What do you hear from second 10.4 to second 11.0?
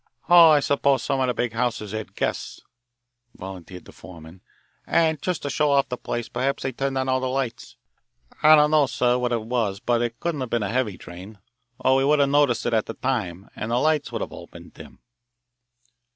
have been a heavy